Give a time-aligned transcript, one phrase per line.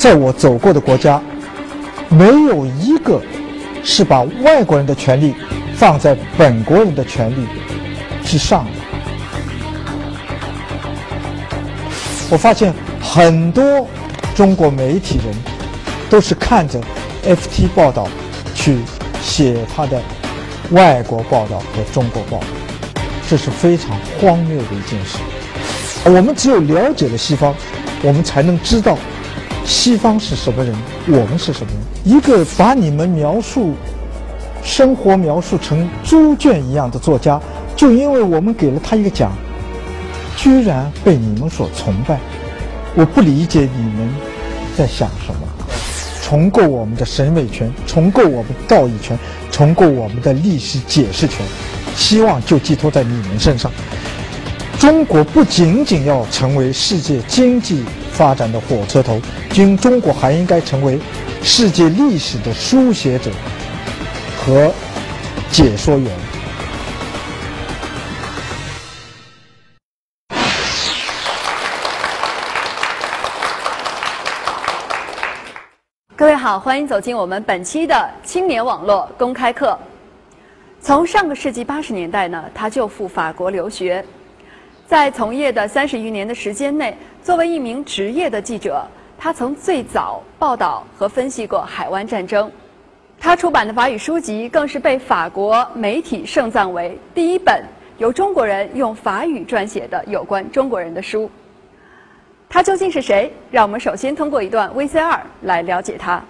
[0.00, 1.20] 在我走过的国家，
[2.08, 3.20] 没有一个
[3.84, 5.34] 是把外国人的权利
[5.74, 7.46] 放在本国人的权利
[8.24, 8.70] 之上的。
[12.30, 13.86] 我发现很多
[14.34, 15.34] 中国媒体人
[16.08, 16.80] 都是看着
[17.22, 18.08] FT 报道
[18.54, 18.78] 去
[19.20, 20.00] 写他的
[20.70, 22.46] 外国报道和中国报道，
[23.28, 25.18] 这是非常荒谬的一件事。
[26.06, 27.54] 我们只有了解了西方，
[28.02, 28.96] 我们才能知道
[29.70, 30.74] 西方是什么人，
[31.06, 32.12] 我们是什么人。
[32.16, 33.72] 一个把你们描述
[34.64, 37.40] 生活描述成猪圈一样的作家，
[37.76, 39.30] 就因为我们给了他一个奖。
[40.36, 42.18] 居然被你们所崇拜，
[42.96, 44.12] 我不理解你们
[44.76, 45.40] 在想什么。
[46.24, 49.16] 重构我们的审美权，重构我们道义权，
[49.52, 51.46] 重构我们的历史解释权，
[51.94, 53.70] 希望就寄托在你们身上。
[54.80, 60.98] 中国不仅仅要成为世界经济发展的火车头，今中国还应该成为
[61.42, 63.30] 世界历史的书写者
[64.38, 64.72] 和
[65.50, 66.10] 解说员。
[76.14, 79.78] 各位好，欢迎走进我们本期的青年网络公开课。
[80.82, 84.04] 从上个世纪八十年代呢，他就赴法国留学，
[84.90, 88.84] 在从业的三十余年的时间内，作为一名职业的记者，
[89.16, 92.50] 他曾最早报道和分析过海湾战争。
[93.20, 97.64] 他出版的法语书籍更是被法国媒体盛赞为第一本
[97.98, 101.30] 由中国人用法语撰写的有关中国人的书。
[102.48, 103.32] 他究竟是谁？
[103.52, 106.20] 让我们首先通过一段 VCR 来了解他。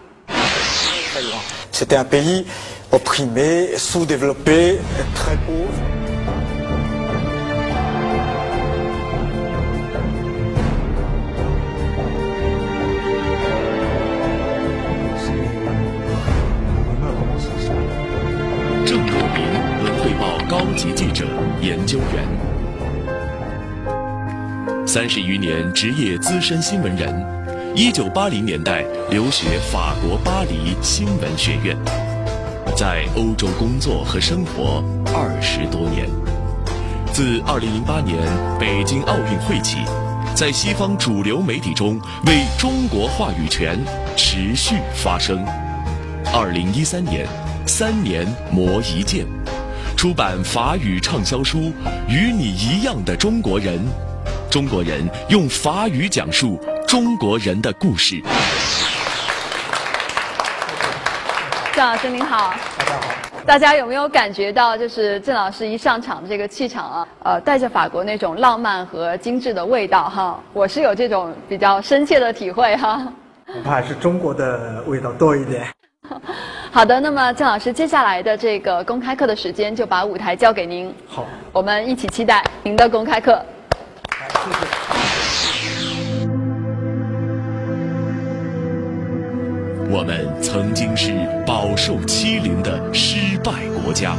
[24.93, 27.25] 三十余年职业资深新闻人，
[27.77, 31.77] 一九八零年代留学法国巴黎新闻学院，
[32.77, 34.83] 在欧洲工作和生活
[35.15, 36.09] 二十多年。
[37.13, 38.19] 自二零零八年
[38.59, 39.77] 北京奥运会起，
[40.35, 41.97] 在西方主流媒体中
[42.27, 43.79] 为中国话语权
[44.17, 45.47] 持续发声。
[46.35, 47.29] 二零一三年，
[47.65, 49.25] 三年磨一剑，
[49.97, 51.59] 出版法语畅销书
[52.09, 53.79] 《与你一样的中国人》。
[54.51, 58.21] 中国人用法语讲述中国人的故事。
[61.73, 63.15] 郑老师您好，大家好。
[63.47, 70.43] 大家有没有感觉到，就是郑老师一上场的这个气场啊，呃，带着法国那种浪漫和精致的味道哈？
[70.53, 73.01] 我是有这种比较深切的体会哈。
[73.47, 75.65] 恐怕还是中国的味道多一点。
[76.73, 80.93] 好的，那么郑老师接下来的这个公开课的时间，就把舞台交给您。
[81.07, 83.41] 好，我们一起期待您的公开课。
[89.93, 91.13] 我们曾经是
[91.47, 93.53] 饱受欺凌的失败
[93.83, 94.17] 国家，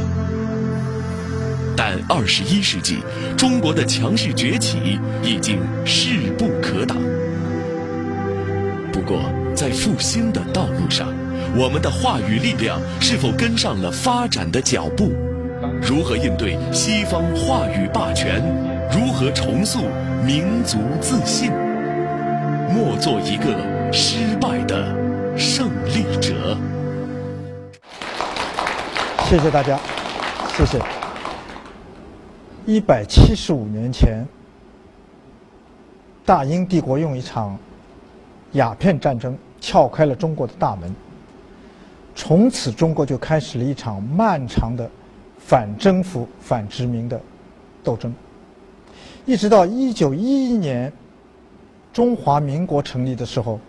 [1.76, 2.98] 但二十一世纪，
[3.36, 6.96] 中国的强势崛起已经势不可挡。
[8.92, 9.22] 不过，
[9.56, 11.08] 在复兴的道路上，
[11.56, 15.12] 我们的话语力量是否跟上了发展的脚步？
[15.80, 18.71] 如何应对西方话语霸权？
[18.94, 19.88] 如何重塑
[20.22, 21.50] 民族自信？
[22.68, 24.94] 莫做一个失败的
[25.34, 26.54] 胜利者。
[29.24, 29.80] 谢谢大家，
[30.54, 30.78] 谢谢。
[32.66, 34.26] 一百七十五年前，
[36.26, 37.56] 大英帝国用一场
[38.52, 40.94] 鸦片战争撬开了中国的大门，
[42.14, 44.86] 从此中国就开始了一场漫长的
[45.38, 47.18] 反征服、反殖民的
[47.82, 48.14] 斗争。
[49.24, 50.92] 一直到一九一一年，
[51.92, 53.60] 中华民国成立的时候，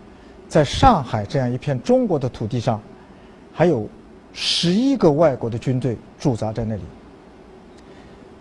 [0.48, 2.80] 在上海这样一片中国的土地上，
[3.52, 3.88] 还有
[4.32, 6.82] 十一个外国的军队驻扎在那里。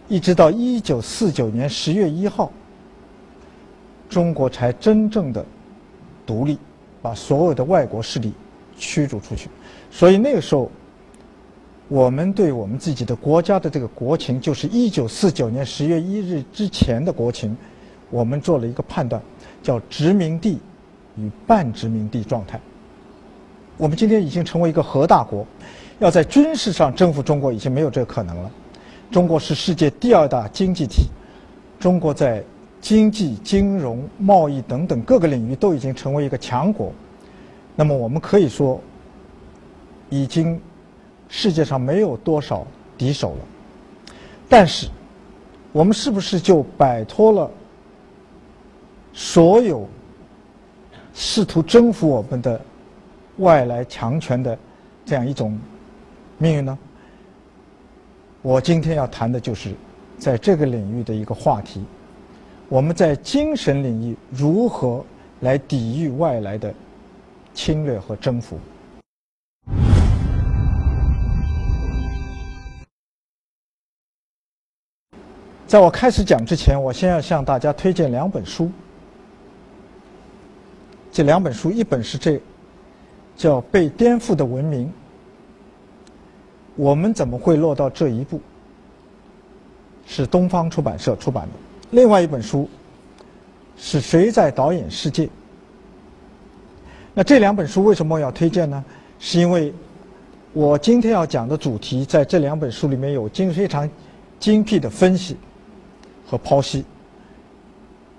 [0.07, 2.51] 一直到一九四九年十月一号，
[4.10, 5.45] 中国才真正的
[6.25, 6.57] 独立，
[7.01, 8.33] 把所有的外国势力
[8.77, 9.50] 驱逐出去。
[9.92, 10.71] 所以那个时候。
[11.94, 17.56] 我们对我们自己的国家的这个国情，就是一九四九年十月一日之前的国情，
[18.10, 19.22] 我们做了一个判断，
[19.62, 20.57] 叫殖民地
[21.16, 22.60] 与半殖民地状态。
[23.78, 25.45] 我们今天已经成为一个核大国，
[26.00, 28.50] 要在军事上征服中国已经没有这个可能了。
[29.12, 31.04] 中国是世界第二大经济体，
[31.80, 32.44] 中国在
[32.81, 36.92] 经济、金融、贸易等等各个领域都已经成为一个强国。
[37.75, 38.81] 那么我们可以说，
[40.10, 40.60] 已经
[41.35, 42.63] 世界上没有多少
[42.95, 44.13] 敌手了。
[44.47, 44.88] 但是，
[45.71, 47.50] 我们是不是就摆脱了
[49.13, 49.89] 所有
[51.12, 52.62] 试图征服我们的
[53.38, 54.56] 外来强权的
[55.03, 55.59] 这样一种
[56.38, 56.77] 命运呢？
[58.44, 59.74] 我今天要谈的就是
[60.19, 61.83] 在这个领域的一个话题：
[62.69, 65.03] 我们在精神领域如何
[65.39, 66.71] 来抵御外来的
[67.56, 68.59] 侵略和征服。
[75.74, 78.72] 在我开始讲之前，我先要向大家推荐两本书。
[81.12, 82.40] 这两本书，一本是这，
[83.36, 84.86] 叫《被颠覆的文明》，
[86.75, 88.40] 我们怎么会落到这一步？
[90.06, 91.52] 是东方出版社出版的。
[91.90, 92.70] 另外一本书
[93.75, 95.28] 是谁在导演世界？
[97.16, 98.86] 那这两本书为什么要推荐呢？
[99.18, 99.74] 是因为
[100.54, 103.90] 我今天要讲的主题在这两本书里面有经非常
[104.40, 105.36] 精辟的分析。
[106.33, 106.83] 和剖析，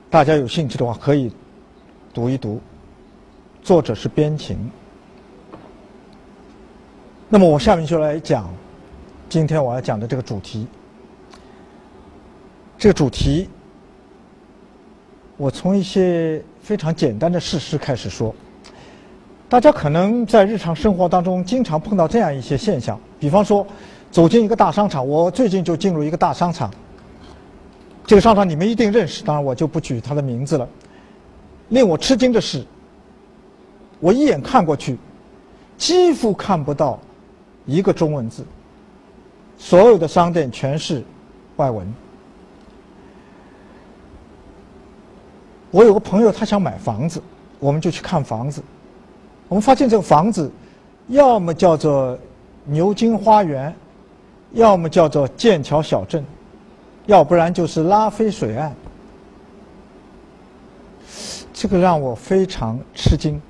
[0.09, 1.33] 大家有兴趣的话可以
[2.13, 2.61] 读一读。
[3.61, 4.57] 作者是边晴。
[7.29, 8.49] 那么我下面就来讲
[9.29, 10.69] 今天我要讲的这个主题。
[12.79, 13.49] 这个主题，
[15.37, 18.33] 我从一些非常简单的事实开始说。
[19.49, 23.67] 大家可能在日常生活当中经常碰到这样一些现象，比方说
[24.13, 26.73] 走进一个大商场，我最近就进入一个大商场。
[28.07, 30.69] 这个商场你们一定认识，当然我就不举他的名字了。
[31.71, 32.63] 令我吃惊的是，
[33.99, 34.99] 我一眼看过去，
[35.79, 37.01] 几乎看不到
[37.65, 38.45] 一个中文字，
[39.57, 41.03] 所有的商店全是
[41.57, 41.91] 外文。
[45.71, 47.23] 我有个朋友，他想买房子，
[47.59, 48.63] 我们就去看房子。
[49.49, 50.51] 我们发现这个房子，
[51.09, 52.17] 要么叫做
[52.65, 53.75] 牛津花园，
[54.53, 56.23] 要么叫做剑桥小镇。
[57.07, 58.73] 要不然就是拉菲水岸，
[61.53, 63.41] 这个让我非常吃惊。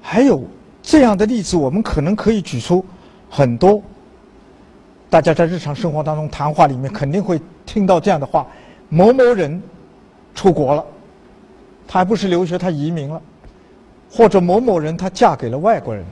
[0.00, 0.42] 还有
[0.82, 2.84] 这样的例子，我们可能可以举出
[3.30, 3.80] 很多。
[5.08, 8.46] 大家在日常生活当中谈话里面肯定会听到这样的话：
[8.88, 9.62] 某某人
[10.34, 10.84] 出国了，
[11.86, 13.20] 他还不是留学，他移民了；
[14.10, 16.04] 或者某某人他嫁给了外国人。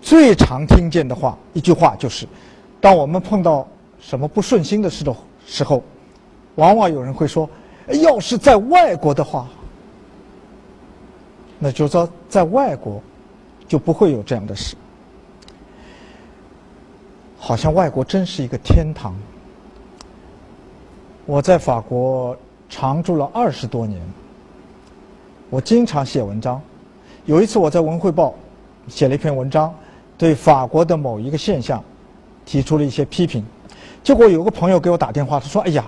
[0.00, 2.26] 最常听见的话，一句话就是：
[2.80, 3.66] 当我们碰到
[4.00, 5.14] 什么不顺心的事的
[5.44, 5.82] 时候，
[6.54, 7.48] 往往有人会说
[8.02, 9.48] ：“要是在外国的话，
[11.58, 13.02] 那就说在外国
[13.66, 14.76] 就不会有这样的事。”
[17.38, 19.14] 好像外国真是一个天堂。
[21.24, 22.36] 我在法国
[22.68, 24.00] 常住了二十多年，
[25.50, 26.60] 我经常写文章。
[27.24, 28.34] 有一次我在《文汇报》
[28.92, 29.74] 写了一篇文章。
[30.18, 31.82] 对法国的某一个现象
[32.44, 33.44] 提出了一些批评，
[34.02, 35.84] 结果有个朋友给我打电话，他说：“哎呀，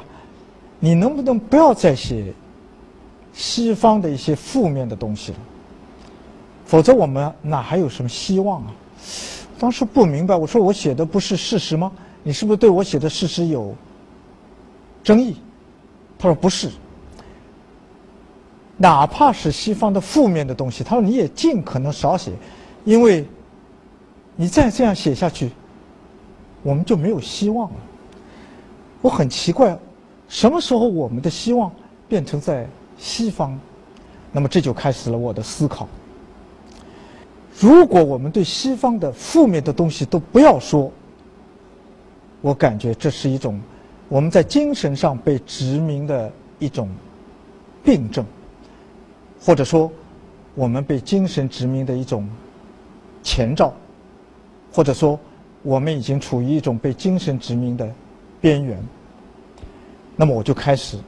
[0.78, 2.32] 你能不能不要再写
[3.32, 5.38] 西方的一些负面的东西了？
[6.66, 8.72] 否则我们哪还有什么希望啊？”
[9.58, 11.90] 当时不明白，我说：“我写的不是事实吗？
[12.22, 13.74] 你是不是对我写的事实有
[15.02, 15.36] 争议？”
[16.18, 16.70] 他说：“不是，
[18.76, 22.32] 哪怕是西方的负面的东西，他说你也尽可能少写，
[22.84, 23.24] 因为。”
[24.40, 25.50] 你再这样写下去，
[26.62, 27.76] 我们就没有希望了。
[29.02, 29.76] 我很奇怪，
[30.28, 31.72] 什么时候我们的希望
[32.08, 32.64] 变成在
[32.96, 33.58] 西方？
[34.30, 35.88] 那么这就开始了我的思考。
[37.58, 40.88] 如果我们对西方的负面的东西都不要说，
[42.40, 43.60] 我感觉这是一种
[44.08, 46.30] 我们在精神上被殖民的
[46.60, 46.88] 一种
[47.82, 48.24] 病症，
[49.40, 49.90] 或者说
[50.54, 52.28] 我们被精神殖民的一种
[53.24, 53.74] 前兆。
[54.70, 55.18] 或者说，
[55.62, 57.90] 我们已经处于一种被精神殖民的
[58.40, 58.80] 边缘。
[60.14, 60.98] 那么，我就开始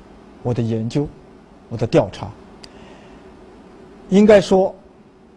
[0.43, 1.07] 我的研究，
[1.69, 2.29] 我的调查。
[4.09, 4.75] 应该说，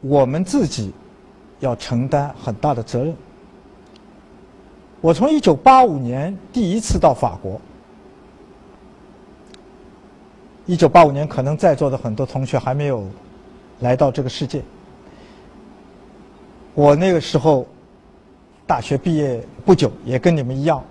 [0.01, 0.91] 我们自己
[1.59, 3.15] 要承担很大的责任。
[5.01, 7.59] 我从一九八五年第一次到法国。
[10.65, 13.05] 一九八五年，可能在座的很多同学还没有
[13.81, 14.63] 来到这个世界。
[16.73, 17.67] 我那个时候。
[18.65, 20.83] 大学毕业不久，也跟你们一样，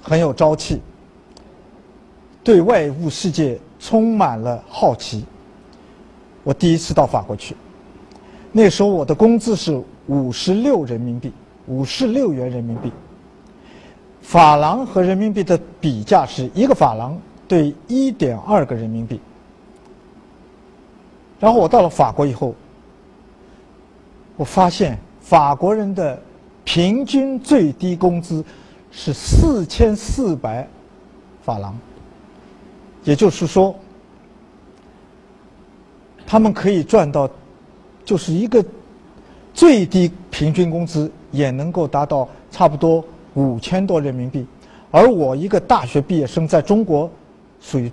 [0.00, 0.80] 很有朝气，
[2.44, 5.24] 对外物世界充满了好奇。
[6.44, 7.56] 我第一次到法国去，
[8.52, 11.32] 那时候我的工资是五十六人民币，
[11.66, 12.90] 五十六元人民币。
[14.22, 19.20] 法郎和人民币的比价是一个法郎对一点二个人民币，
[21.40, 22.54] 然后我到了法国以后，
[24.36, 26.20] 我发现法国人的
[26.68, 28.44] 平均最低工资
[28.90, 30.68] 是四千四百
[31.42, 31.74] 法郎，
[33.04, 33.74] 也就是说，
[36.26, 37.26] 他们可以赚到，
[38.04, 38.62] 就是一个
[39.54, 44.46] 最低平均工资也能够达到差不多五千多人民币，
[44.90, 47.10] 而我一个大学毕业生在中国
[47.62, 47.90] 属于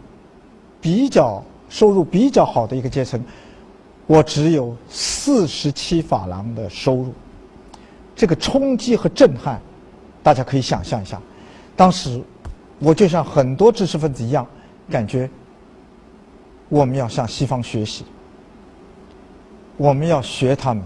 [0.82, 1.41] 比较。
[1.67, 3.20] 收入比较好的一个阶层，
[4.05, 7.12] 我只有四十七法郎的收入，
[8.16, 9.60] 这个冲击和震撼，
[10.24, 11.22] 大家可以想象一下。
[11.76, 12.22] 当时，
[12.80, 14.48] 我就像很多知识分子一样，
[14.90, 15.30] 感觉
[16.70, 18.06] 我们要向西方学习，
[19.76, 20.84] 我们要学他们，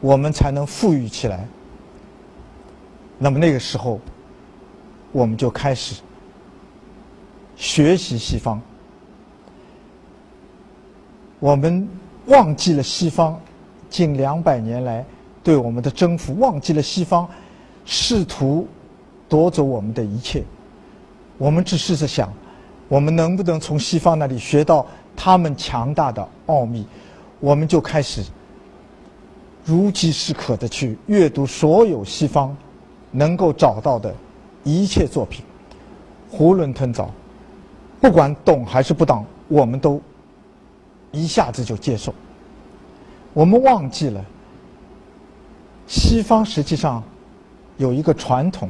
[0.00, 1.46] 我们才能富裕起来。
[3.18, 4.00] 那么那个时候，
[5.12, 6.00] 我们就开始
[7.54, 8.60] 学习西方。
[11.38, 11.88] 我们
[12.26, 13.38] 忘记了西方
[13.90, 15.04] 近两百年来
[15.42, 17.28] 对我们的征服，忘记了西方
[17.84, 18.66] 试图
[19.28, 20.42] 夺走我们的一切。
[21.38, 22.32] 我们只是在想，
[22.88, 26.86] 我们能不能从西方那里学到他们强大的奥秘？
[27.40, 28.24] 我们就开始
[29.64, 32.56] 如饥似渴的去阅读所有西方
[33.10, 34.14] 能够找到的
[34.64, 35.44] 一切作品，
[36.32, 37.10] 囫囵吞枣，
[38.00, 40.00] 不管懂还是不懂，我们都。
[41.14, 42.14] 一下子就接受，
[43.34, 44.24] 我们忘记了，
[45.92, 47.04] 西方实际上
[47.76, 48.66] 有一个传统，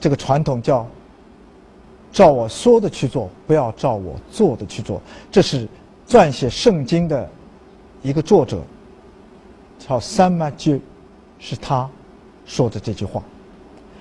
[0.00, 0.86] 这个传统叫
[2.10, 4.98] “照我说的去做，不要照我做的去做”。
[5.30, 5.68] 这是
[6.08, 7.28] 撰写圣经的
[8.00, 8.62] 一个作者，
[9.78, 10.80] 叫三马居，
[11.38, 11.86] 是他
[12.46, 13.22] 说的这句话。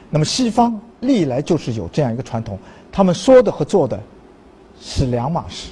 [0.09, 2.57] 那么西方历来就是有这样一个传统，
[2.93, 4.01] 他们说的和做的
[4.79, 5.71] 是两码事，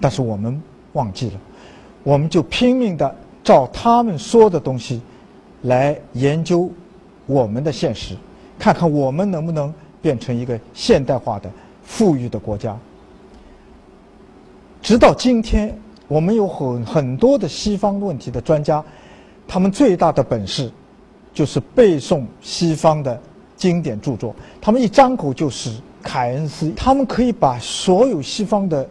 [0.00, 0.62] 但是我们。
[0.94, 1.34] 忘记了，
[2.02, 5.00] 我们就拼命的照他们说的东西
[5.62, 6.70] 来研究
[7.26, 8.14] 我们的现实，
[8.58, 11.50] 看看我们能不能变成一个现代化的、
[11.82, 12.76] 富裕的国家。
[14.82, 15.76] 直到今天，
[16.08, 18.84] 我们有很很多的西方问题的专家，
[19.46, 20.70] 他们最大的本事
[21.32, 23.20] 就是背诵西方的
[23.56, 25.70] 经典著作，他们一张口就是
[26.02, 28.88] 凯恩斯，他们可以把所有西方的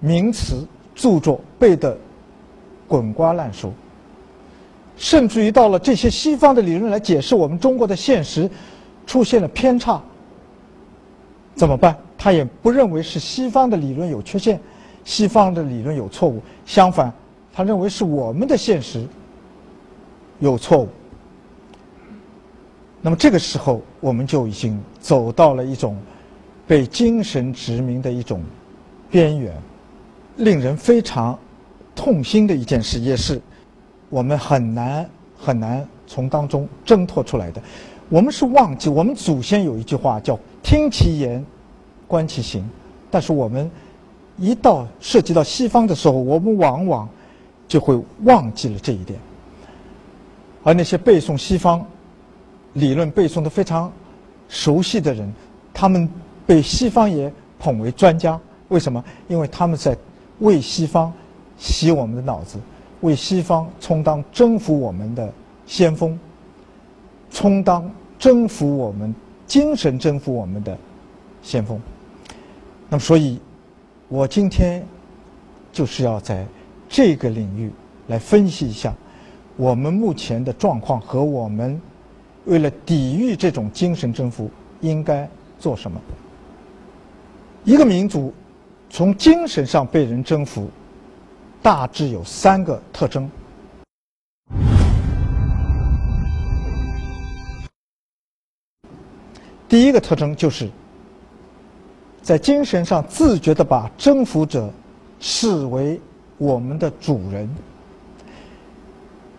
[0.00, 0.66] 名词。
[0.98, 1.94] 著作背得
[2.88, 3.70] 滚瓜烂熟，
[4.96, 8.50] 甚至于到了这些西方的理论来解释我们中国的现实
[9.06, 10.02] 出现了偏差，
[11.54, 11.96] 怎么办？
[12.18, 14.58] 他也不认为是西方的理论有缺陷，
[15.04, 17.12] 西方的理论有错误，相反，
[17.52, 19.06] 他认为是我们的现实
[20.38, 20.88] 有错误。
[23.02, 25.96] 那么这个时候，我们就已经走到了一种
[26.66, 28.42] 被精神殖民的一种
[29.10, 29.54] 边缘。
[30.38, 31.38] 令人非常
[31.94, 33.40] 痛心的一件事，也是
[34.08, 37.62] 我们很难很难从当中挣脱出来的。
[38.08, 41.44] 我们是忘记，我们祖先有一句话叫“听其言，
[42.06, 42.68] 观其行”，
[43.10, 43.70] 但是我们
[44.38, 47.08] 一到涉及到西方的时候，我们往往
[47.66, 49.18] 就会忘记了这一点。
[50.62, 51.84] 而那些背诵西方
[52.74, 53.92] 理论背诵的非常
[54.48, 55.32] 熟悉的人，
[55.74, 56.08] 他们
[56.46, 58.38] 被西方也捧为专家。
[58.68, 59.04] 为什么？
[59.28, 59.96] 因为他们在。
[60.40, 61.10] 为西方
[61.56, 62.58] 洗我们的脑子，
[63.00, 65.32] 为西方充当征服我们的
[65.66, 66.18] 先锋，
[67.30, 69.14] 充当征服我们
[69.46, 70.76] 精神征服我们的
[71.42, 71.80] 先锋。
[72.88, 73.40] 那么，所以，
[74.08, 74.86] 我今天
[75.72, 76.46] 就是要在
[76.88, 77.70] 这个领域
[78.08, 78.94] 来分析一下
[79.56, 81.80] 我们目前的状况和我们
[82.44, 84.50] 为了抵御这种精神征服
[84.80, 86.00] 应该做什么。
[87.64, 88.32] 一个民族。
[88.88, 90.70] 从精神上被人征服，
[91.62, 93.30] 大致有三个特征。
[99.68, 100.70] 第一个特征就是，
[102.22, 104.70] 在精神上自觉的把征服者
[105.18, 106.00] 视为
[106.38, 107.48] 我们的主人。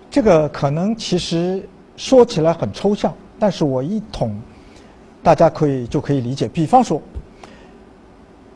[0.09, 4.37] 这个可能其实说起来很抽象，但是我一统，
[5.23, 6.47] 大家可以就可以理解。
[6.47, 7.01] 比方说。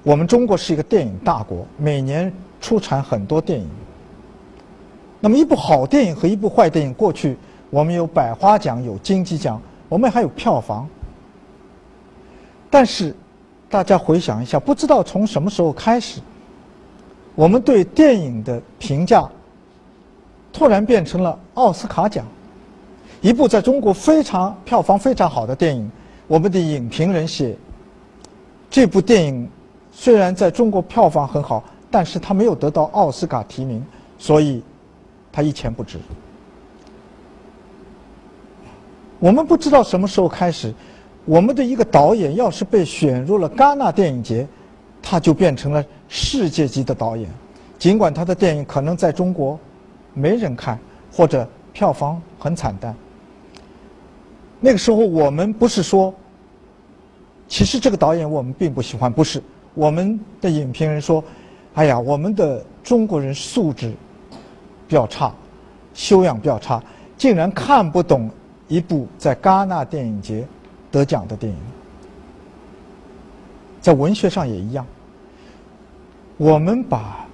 [0.03, 3.67] 我们中国是一个电影大国，每年出产很多电影。
[5.19, 7.37] 那么一部好电影和一部坏电影，过去
[7.69, 10.87] 我们有百花奖、有金鸡奖，我们还有票房。
[12.69, 13.13] 但是
[13.69, 16.21] 大家回想一下，不知道从什么时候开始，
[17.35, 19.27] 我们对电影的评价
[20.53, 22.25] 突然变成了奥斯卡奖。
[23.19, 25.91] 一部在中国非常票房非常好的电影，
[26.27, 27.55] 我们的影评人写
[28.69, 29.47] 这部电影。
[29.91, 33.86] 虽然在中国票房很好，但是他没有得到奥斯卡提名，
[34.17, 34.63] 所以
[35.31, 36.00] 他一钱不值。
[39.19, 40.74] 我们不知道什么时候开始，
[41.25, 44.48] 我们的一个导演要是被选入了戛纳电影节，
[45.01, 47.29] 他就变成了世界级的导演。
[47.77, 49.60] 尽管他的电影可能在中国
[50.13, 50.79] 没人看，
[51.12, 52.95] 或者票房很惨淡。
[54.60, 56.13] 那个时候，我们不是说，
[57.48, 59.41] 其实这个导演我们并不喜欢，不是。
[59.74, 61.24] 我们的影评人说
[61.73, 63.93] ：“哎呀，我们的中国人素质
[64.87, 65.33] 比较差，
[65.93, 66.81] 修养比较差，
[67.17, 68.29] 竟然看不懂。”
[68.67, 70.47] 一部在戛纳电影节
[70.89, 71.59] 得奖的电影，
[73.81, 74.87] 在文学上也一样。
[76.37, 77.27] 我们把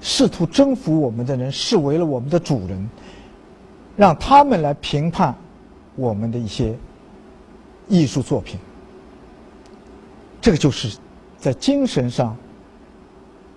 [0.00, 2.90] 试图征服我们的人视为了我们的主人，
[3.96, 5.32] 让他们来评判
[5.94, 6.76] 我们的一些
[7.86, 8.58] 艺术作品。
[10.40, 10.98] 这个就是
[11.38, 12.36] 在精神上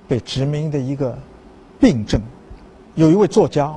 [0.08, 1.18] 被殖民的一个
[1.80, 2.22] 病症。
[2.96, 3.76] 有一位作家。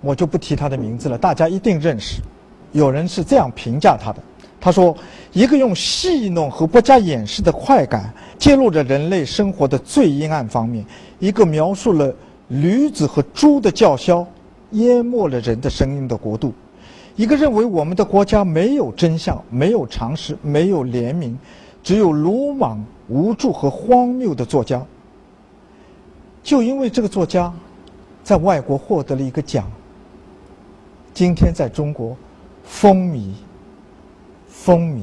[0.00, 2.22] 我就不提他的名字了，大家一定认识。
[2.70, 4.22] 有人是这样评价他的：
[4.60, 4.96] 他说，
[5.32, 10.84] 一个用戏弄和不加掩饰的快感揭露着人类生活的最阴暗方面；
[11.18, 12.14] 一个描述了
[12.46, 14.24] 驴子和猪的叫嚣
[14.70, 16.50] 淹没了人的声音的国度；
[17.16, 21.34] 一个认为我们的国家没有真相、没有常识、没有怜悯，
[21.82, 24.80] 只有鲁莽、无助和荒谬的作家。
[26.48, 27.52] 就因为这个作家
[28.24, 29.70] 在外国获得了一个奖。
[31.12, 32.16] 今天在中国，
[32.64, 33.34] 风靡，
[34.48, 35.02] 风靡。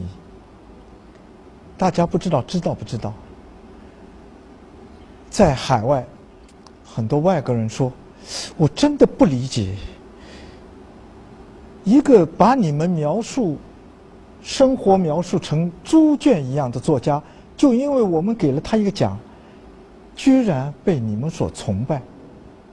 [1.78, 3.14] 大家不知道，知道不知道？
[5.30, 6.04] 在海外，
[6.84, 7.94] 很多外国人说
[8.58, 9.76] ：“我真的不理解，
[11.84, 13.56] 一个把你们描述
[14.42, 17.22] 生活描述成猪圈一样的作家，
[17.56, 19.16] 就因为我们给了他一个奖，
[20.16, 22.02] 居然被你们所崇拜。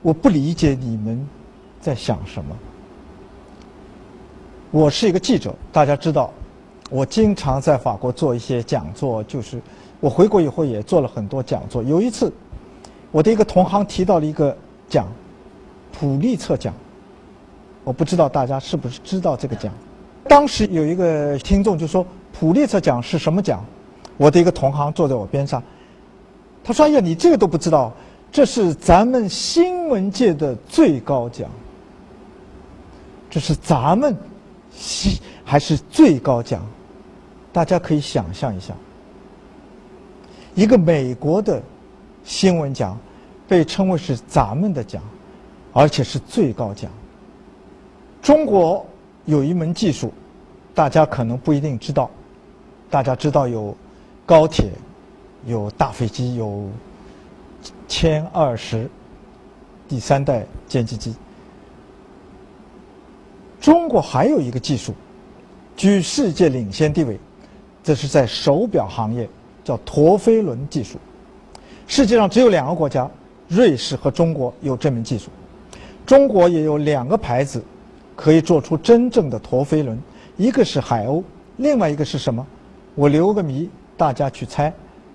[0.01, 1.27] 我不理解你们
[1.81, 2.57] 在想什么。”
[4.71, 6.33] 我是一个记者，大家知道，
[6.89, 9.61] 我经常在法国做一些讲座，就是
[10.01, 11.83] 我回国以后也做了很多讲座。
[11.83, 12.33] 有一次，
[13.11, 14.57] 我的一个同行提到了一个
[14.89, 15.07] 奖——
[15.93, 16.73] 普利策奖。
[17.85, 19.73] 我不知道大家是不是知道这个奖。
[20.29, 23.63] 当时有一个听众就说：“普利策奖是什么奖？”
[24.17, 25.63] 我的一个同行坐在我边上，
[26.64, 27.92] 他说：“哎呀，你这个都不知道，
[28.31, 31.48] 这是咱们新闻界的最高奖，
[33.31, 34.16] 这是咱们。”
[34.75, 36.66] 西还是最高奖，
[37.53, 38.72] 大家可以想象一下，
[40.55, 41.62] 一个美国的
[42.25, 42.98] 新闻奖
[43.46, 45.03] 被称为是咱们的奖，
[45.75, 46.90] 而且是最高奖。
[48.22, 48.85] 中国
[49.27, 50.11] 有一门技术，
[50.75, 52.11] 大家可能不一定知道，
[52.88, 53.77] 大家知道有
[54.25, 54.70] 高铁、
[55.47, 56.69] 有大飞机、有
[57.89, 58.89] 歼二十
[59.89, 61.15] 第三代歼击机。
[63.61, 64.95] 中国还有一个技术，
[65.77, 67.19] 居世界领先地位，
[67.83, 69.29] 这是在手表行业，
[69.63, 70.99] 叫陀飞轮技术。
[71.87, 73.09] 世界上只有两个国家，
[73.49, 75.31] 瑞士和中国有这门技术。
[76.05, 77.63] 中国也有两个牌子，
[78.17, 79.97] 可以做出真正的陀飞轮，
[80.37, 81.23] 一个是海鸥，
[81.59, 82.45] 另外一个是什么？
[82.97, 84.73] 我留个谜，大家去猜，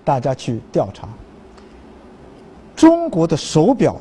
[0.08, 1.06] 大家去调查。
[2.74, 3.94] 中国的手表，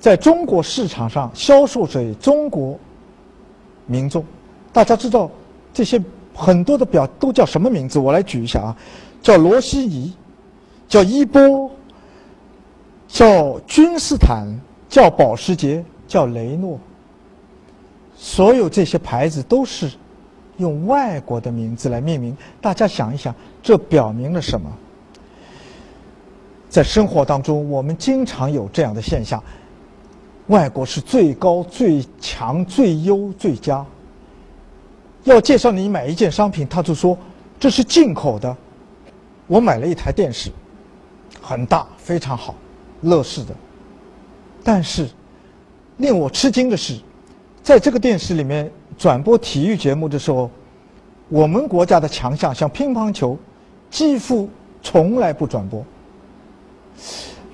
[0.00, 2.76] 在中国市场上销售给中国。
[3.86, 4.24] 民众，
[4.72, 5.30] 大家知道
[5.72, 6.02] 这些
[6.34, 8.00] 很多的表都叫什么名字？
[8.00, 8.76] 我来举一下啊，
[9.22, 10.12] 叫罗西尼，
[10.88, 11.70] 叫伊波，
[13.06, 14.48] 叫君士坦，
[14.88, 16.76] 叫保时捷，叫雷诺。
[18.16, 19.92] 所有这些牌子都是
[20.56, 22.36] 用外国的名字来命名。
[22.60, 23.32] 大家想一想，
[23.66, 24.70] 这表明了什么？
[26.68, 29.42] 在生活当中，我们经常有这样的现象。
[30.46, 33.84] 外国是最高、最强、最优、最佳。
[35.24, 37.18] 要介绍你买一件商品，他就说
[37.58, 38.56] 这是进口的。
[39.48, 40.48] 我买了一台电视，
[41.42, 42.54] 很大，非常好，
[43.00, 43.52] 乐视的。
[44.62, 45.08] 但是
[45.96, 47.00] 令我吃惊的是，
[47.64, 50.48] 在这个电视里面转播体育节目的时候，
[51.28, 53.36] 我们国家的强项像乒乓球，
[53.90, 54.48] 几乎
[54.82, 55.84] 从来不转播。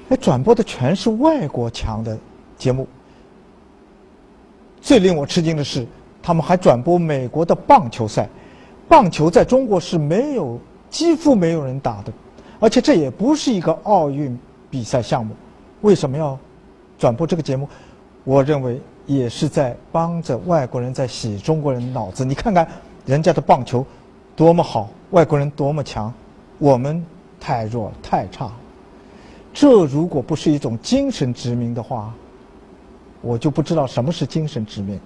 [0.08, 2.18] 哎，转播的全是外国强的。
[2.58, 2.86] 节目
[4.80, 5.84] 最令我吃惊的是，
[6.22, 8.28] 他们还转播美国的棒球赛。
[8.88, 12.12] 棒球在中国是没有，几乎没有人打的，
[12.60, 14.38] 而且这也不是一个奥运
[14.70, 15.34] 比赛项目。
[15.80, 16.38] 为什么要
[16.98, 17.68] 转播这个节目？
[18.22, 22.24] 我认为也是在帮着外国人在洗中国人脑子。
[22.24, 22.68] 你看看
[23.06, 23.84] 人家的棒球
[24.36, 26.12] 多么好，外国人多么强，
[26.62, 27.04] 我们
[27.40, 28.48] 太弱太差。
[29.52, 32.14] 这如果不是一种精神殖民的话，
[33.20, 34.96] 我就不知道什么是精神殖民。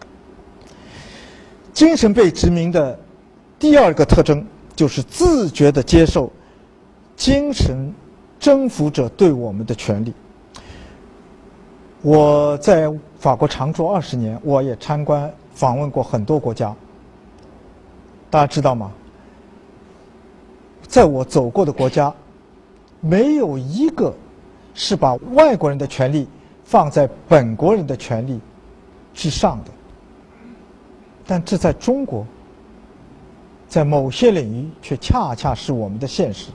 [1.73, 2.99] 精神被殖民的
[3.59, 6.31] 第二个特征就是自觉的接受
[7.16, 7.90] 精神
[8.38, 10.12] 征服者对我们的权利。
[12.03, 16.77] 我在法国常住二十年，我也参观访问过很多国家。
[18.29, 18.92] 大家知道吗？
[20.96, 22.11] 在我走过的国家，
[23.02, 24.14] 没有一个
[24.72, 26.26] 是把外国人的权利
[26.64, 28.40] 放在本国人的权利
[29.12, 29.70] 之上的。
[31.26, 32.26] 但这在中国，
[33.68, 36.46] 在某些领域却恰恰是我们的现实。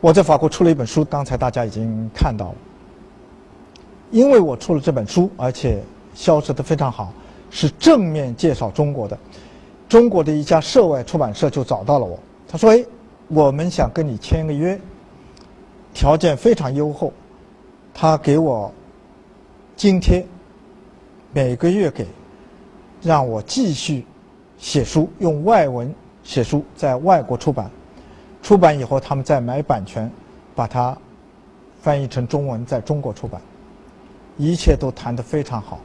[0.00, 2.54] 我在法国出了一本书，刚才大家已经看到了。
[4.12, 5.82] 因为我出了这本书，而且
[6.14, 7.12] 销售的非常好，
[7.50, 9.18] 是正面介绍中国的。
[9.90, 12.18] 中国的一家涉外出版社就找到了我，
[12.48, 12.82] 他说：“哎，
[13.28, 14.80] 我们想跟你签个约，
[15.92, 17.12] 条件非常优厚，
[17.92, 18.72] 他给我
[19.74, 20.24] 津贴，
[21.32, 22.06] 每个月给，
[23.02, 24.04] 让我继续
[24.58, 27.70] 写书，用外文写书，在外国出版，
[28.42, 30.10] 出版以后他们再买版权，
[30.54, 30.96] 把它
[31.80, 33.40] 翻译成中文，在中国出版。”
[34.38, 35.78] 一切都谈得非常好。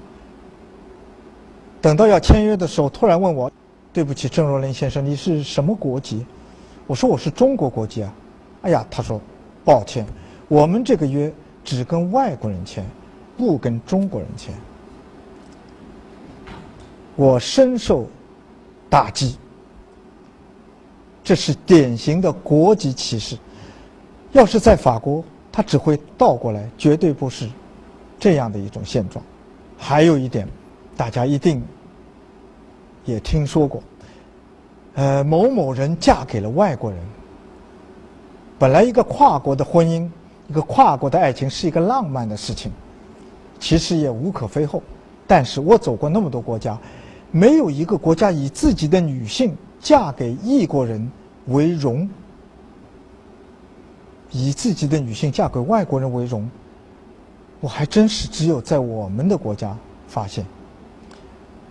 [1.82, 3.49] 等到要签约的时候，突然问我
[3.93, 6.25] ：“对不起，郑若林先生，你是什么国籍？”
[6.91, 8.13] 我说：“我是中国国籍啊。”
[8.63, 9.17] 哎呀，他说
[9.63, 10.06] ：“抱歉，
[10.49, 11.32] 我们这个约
[11.63, 12.86] 只跟外国人签，
[13.38, 14.54] 不跟中国人签。”
[17.15, 18.06] 我深受
[18.89, 19.38] 打击。
[21.23, 23.38] 这是典型的国籍歧视。
[24.34, 27.47] 要是在法国，他只会倒过来，绝对不是。
[28.19, 29.23] 这样的一种现状，
[29.77, 30.45] 还有一点，
[30.97, 31.63] 大家一定
[33.06, 33.82] 也听说过，
[34.95, 36.99] 呃，某某人嫁给了外国人。
[38.60, 40.10] 本来一个跨国的婚姻，
[40.47, 42.71] 一个跨国的爱情是一个浪漫的事情，
[43.60, 44.84] 其实也无可非厚。
[45.25, 46.77] 但是我走过那么多国家，
[47.32, 51.10] 没有一个国家以自己的女性嫁给异国人
[51.47, 52.08] 为荣，
[54.30, 56.49] 以自己的女性嫁给外国人为荣。
[57.62, 59.75] 我还真是只有在我们的国家
[60.08, 60.45] 发现。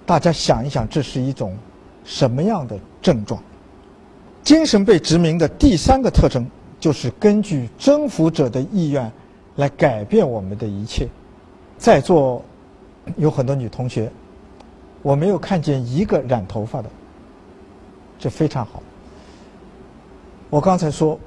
[0.06, 1.54] 大家想一想，这是一种
[2.04, 3.42] 什么样的症状？
[4.42, 6.46] 精神被殖民的第三个特征，
[6.78, 9.10] 就是根据征服者的意愿
[9.56, 11.08] 来改变我们的一切。
[11.78, 12.42] 在座
[13.16, 14.10] 有很多女同学，
[15.02, 16.88] 我没有看见一个染头发的，
[18.18, 18.82] 这非常好。
[20.48, 21.18] 我刚才说，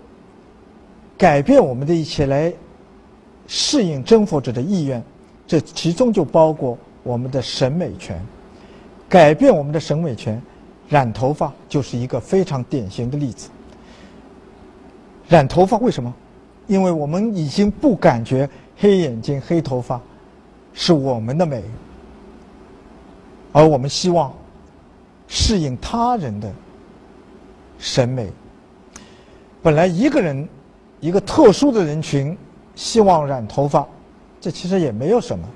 [1.18, 2.54] 改变我们的一切来。
[3.46, 5.04] 适应征服者的意愿，
[5.46, 8.18] 这其中就包括我们的审美权。
[9.10, 10.42] 改变我们的审美权，
[10.94, 13.50] 染头发就是一个非常典型的例子。
[15.28, 16.14] 染头发为什么？
[16.68, 20.00] 因为我们已经不感觉黑眼睛、黑头发
[20.72, 21.64] 是我们的美，
[23.52, 24.32] 而我们希望
[25.28, 26.54] 适应他人的
[27.80, 28.30] 审美。
[29.64, 30.48] 本来一个人，
[31.00, 32.38] 一个特殊的人群。
[32.76, 33.88] 希望染头发，
[34.42, 35.48] 这其实也没有什么。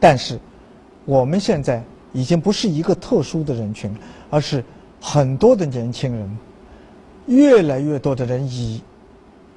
[0.00, 0.38] 但是，
[1.04, 1.82] 我们现在
[2.14, 3.94] 已经不是一个特殊的人群，
[4.30, 4.64] 而是
[5.00, 6.38] 很多的年轻人，
[7.26, 8.80] 越来越多的人以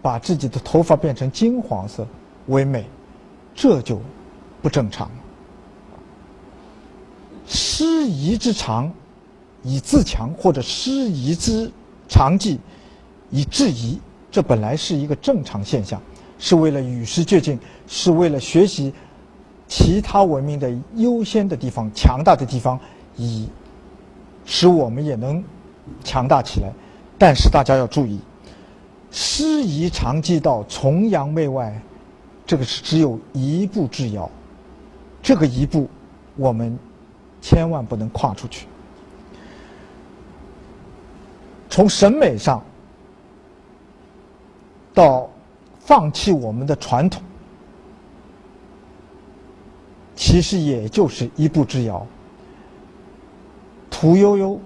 [0.02, 2.08] 把自己的头发变成金黄色
[2.48, 2.86] 为美，
[3.54, 4.02] 这就
[4.62, 5.10] 不正常。
[7.48, 8.92] 失仪之长
[9.64, 11.70] 以自强，或者失仪之
[12.08, 12.60] 长技
[13.30, 14.00] 以制夷，
[14.32, 16.02] 这本来是一个正常现象。
[16.44, 18.92] 是为了与时俱进，是为了学习
[19.68, 22.80] 其他文明的优先的地方、强大的地方，
[23.16, 23.48] 以
[24.52, 25.42] 使我们也能
[26.04, 26.70] 强大起来。
[27.18, 28.20] 但是大家要注意，
[29.10, 31.82] 师夷长技到崇洋媚外，
[32.46, 34.30] 这个是只有一步之遥。
[35.24, 35.88] 这个一步，
[36.36, 36.78] 我们
[37.42, 38.68] 千万不能跨出去。
[41.70, 42.62] 从审美上
[44.94, 45.30] 到。
[45.84, 47.22] 放弃我们的传统，
[50.16, 52.06] 其实也就是一步之遥。
[54.02, 54.60] 屠呦呦，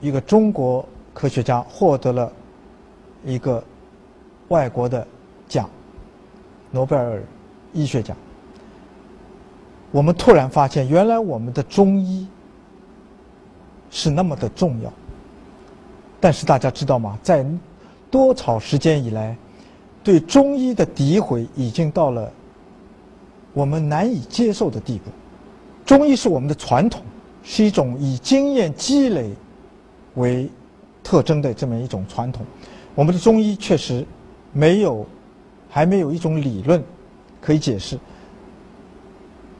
[0.00, 2.32] 一个中国科学家，获得了
[3.22, 3.62] 一个
[4.48, 5.06] 外国的
[5.46, 5.68] 奖——
[6.72, 7.22] 诺贝尔
[7.74, 8.16] 医学奖。
[9.90, 12.26] 我们突然发现，原来我们的中医
[13.90, 14.90] 是那么的重要。
[16.18, 17.18] 但是大家知道吗？
[17.22, 17.44] 在
[18.10, 19.36] 多少时间以来？
[20.02, 22.32] 对中医的诋毁已经到了
[23.52, 25.10] 我们难以接受的地步。
[25.84, 27.02] 中医是我们的传统，
[27.50, 29.30] 是一种以经验积累
[30.16, 30.50] 为
[31.02, 32.44] 特征的这么一种传统。
[32.94, 34.06] 我们的中医确实
[34.52, 35.06] 没有，
[35.70, 36.84] 还没有一种理论
[37.40, 37.98] 可以解释。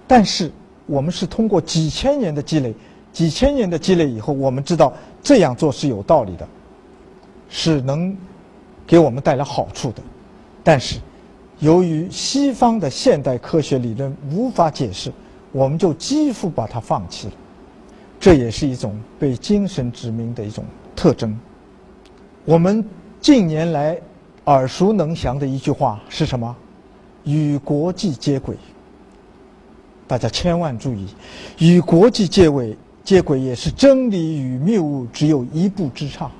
[0.06, 0.52] 但是
[0.84, 2.74] 我们是通过几千年的积累，
[3.10, 6.46] 几千年的积累以后，我们知道这样做是有道理的，
[7.48, 8.14] 是能
[8.86, 10.02] 给我们带来好处的。
[10.62, 10.98] 但是，
[11.58, 15.10] 由于西方的现代科学理论无法解释，
[15.52, 17.32] 我们就几乎把它放弃了。
[18.20, 20.64] 这也是一种被精神殖民的一种
[20.96, 21.38] 特征。
[22.44, 22.84] 我们
[23.20, 23.98] 近年来
[24.46, 26.54] 耳熟能详的一句话是什么？
[27.24, 28.56] 与国际接轨。
[30.06, 31.06] 大家千万注意，
[31.58, 36.30] 与国际接轨，接轨也是真理与谬误只有一步之差。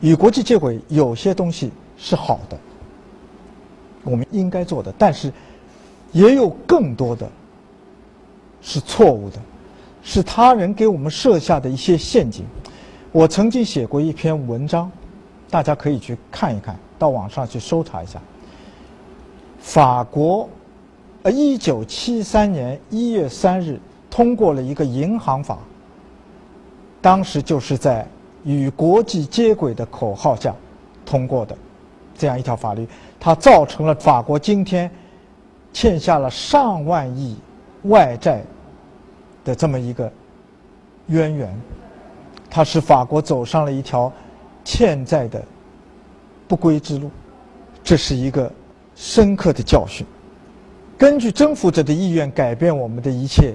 [0.00, 2.58] 与国际接轨，有些东西是好的，
[4.04, 5.30] 我们应该做的，但是
[6.12, 7.30] 也有更多的
[8.62, 9.38] 是错误的，
[10.10, 12.42] 是他人给我们设下的一些陷阱。
[13.12, 14.90] 我曾经写过一篇文章，
[15.50, 18.18] 大家可以去看一看，到网上去搜查一下。
[19.58, 20.48] 法国。
[21.24, 25.58] 呃，一九七三年一月三日通过了一个银行法，
[27.02, 28.06] 当时就是在
[28.44, 30.54] 与国际接轨的口号下
[31.04, 31.54] 通过的
[32.16, 34.88] 这样一条法律，它造成了法国今天
[35.72, 37.36] 欠下了上万亿
[37.82, 38.40] 外债
[39.48, 40.12] 的这么一个
[41.06, 41.58] 渊源，
[42.50, 44.12] 它使法国走上了一条
[44.62, 45.42] 欠债的
[46.46, 47.10] 不归之路，
[47.82, 48.52] 这是一个
[48.94, 50.06] 深刻的教训。
[50.98, 53.54] 根据征服者的意愿改变我们的一切，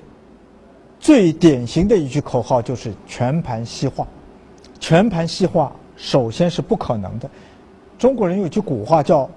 [1.00, 4.08] 最典型的一句口号就是全盘西化。
[4.80, 7.30] 全盘西化首先是不可能的。
[8.00, 9.30] 中国人有句古话叫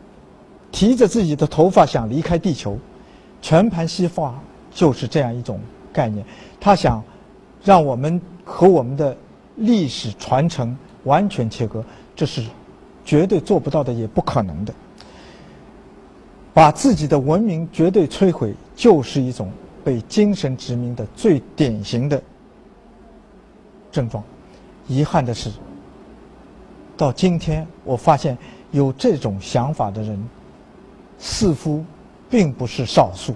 [0.70, 2.76] “提着自己的头发想离开地球”，
[3.40, 4.38] 全盘西化
[4.70, 5.58] 就是这样一种
[5.92, 6.24] 概念。
[6.60, 7.02] 他想
[7.62, 9.16] 让我们和我们的
[9.56, 12.42] 历史传承完全切割，这是
[13.04, 14.74] 绝对做不到的，也不可能的。
[16.54, 19.50] 把自己的文明绝对摧毁，就是一种
[19.84, 22.20] 被精神殖民的最典型的
[23.92, 24.22] 症状。
[24.88, 25.50] 遗憾的是，
[26.96, 28.36] 到今天我发现
[28.72, 30.20] 有这种想法的人
[31.18, 31.84] 似乎
[32.28, 33.34] 并不是少数。